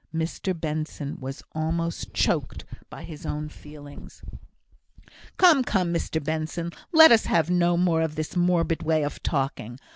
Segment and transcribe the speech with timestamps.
[0.11, 4.23] Mr Benson was almost choked by his own feelings.
[5.37, 9.77] "Come, come, Mr Benson, let us have no more of this morbid way of talking.